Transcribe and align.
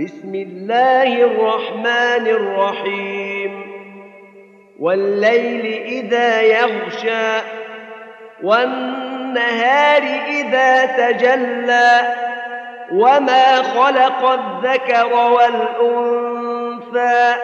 بسم 0.00 0.34
الله 0.34 1.22
الرحمن 1.22 2.26
الرحيم. 2.26 3.74
والليل 4.80 5.82
إذا 5.82 6.40
يغشى 6.40 7.46
والنهار 8.42 10.02
إذا 10.26 10.86
تجلى 10.86 12.14
وما 12.92 13.62
خلق 13.62 14.30
الذكر 14.30 15.16
والأنثى. 15.16 17.34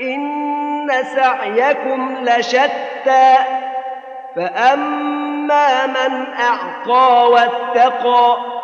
إن 0.00 0.90
سعيكم 1.16 2.16
لشتى. 2.22 3.34
فأما 4.36 5.86
من 5.86 6.26
أعطى 6.34 7.30
واتقى 7.30 8.55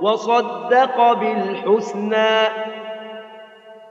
وصدق 0.00 1.12
بالحسنى. 1.12 2.48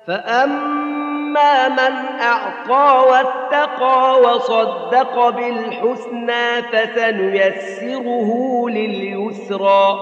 فأما 0.07 1.69
من 1.69 2.21
أعطى 2.21 3.09
واتقى 3.09 4.21
وصدق 4.21 5.29
بالحسنى 5.29 6.61
فسنيسره 6.61 8.29
لليسرى. 8.69 9.99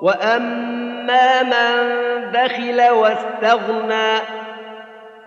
وأما 0.00 1.42
من 1.42 1.90
بخل 2.32 2.90
واستغنى 2.90 4.18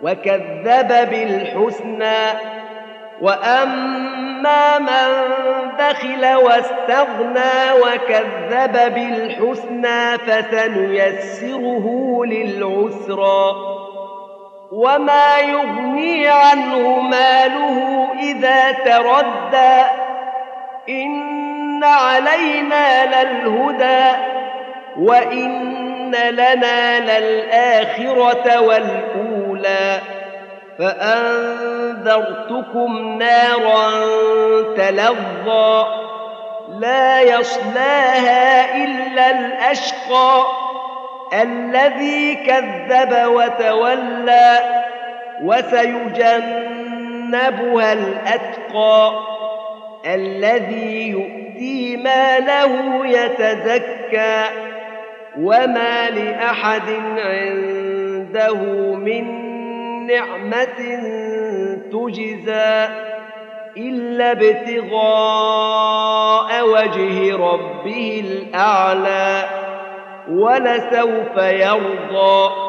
وكذب 0.01 0.87
بالحسنى. 1.09 2.39
وأما 3.21 4.79
من 4.79 5.42
بخل 5.93 6.35
واستغنى 6.35 7.71
وكذب 7.81 8.93
بالحسنى 8.93 10.17
فسنيسره 10.17 11.85
للعسرى 12.25 13.55
وما 14.71 15.37
يغني 15.37 16.27
عنه 16.27 16.99
ماله 16.99 18.07
إذا 18.19 18.71
تردى. 18.71 19.83
إن 20.89 21.83
علينا 21.83 23.05
للهدى 23.05 24.17
وإن 24.97 26.11
لنا 26.11 26.99
للآخرة 27.19 28.61
والأولى. 28.61 30.01
فأنذرتكم 30.79 32.37
نارا 33.19 33.91
تلظى 34.77 35.85
لا 36.79 37.21
يصلاها 37.21 38.75
إلا 38.83 39.31
الأشقى 39.31 40.43
الذي 41.41 42.35
كذب 42.35 43.27
وتولى 43.27 44.59
وسيجنبها 45.43 46.73
الأتقى 47.93 49.11
الذي 50.05 51.09
يؤتي 51.09 51.97
ماله 51.97 53.05
يتزكى 53.07 54.45
وما 55.39 56.09
لأحد 56.09 56.89
عنده 57.17 58.55
من 58.95 59.52
نعمة 60.07 60.79
تجزى 61.91 62.87
إلا 63.77 64.31
ابتغاء 64.31 65.69
وجه 66.69 67.35
ربه 67.37 68.23
الأعلى 68.25 69.49
ولسوف 70.29 71.37
يرضى 71.37 72.62